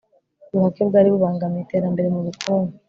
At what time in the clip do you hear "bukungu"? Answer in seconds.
2.25-2.73